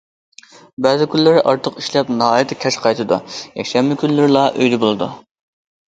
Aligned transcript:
بەزى 0.85 1.07
كۈنلىرى 1.15 1.43
ئارتۇق 1.51 1.77
ئىشلەپ 1.83 2.09
ناھايىتى 2.21 2.57
كەچ 2.63 2.79
قايتىدۇ، 2.87 3.21
يەكشەنبە 3.61 4.01
كۈنلىرىلا 4.05 4.47
ئۆيدە 4.57 4.81
بولىدۇ. 4.87 5.13